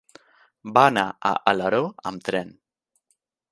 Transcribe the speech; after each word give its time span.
Va 0.77 0.85
anar 0.91 1.03
a 1.31 1.35
Alaró 1.53 1.83
amb 2.13 2.27
tren. 2.31 2.53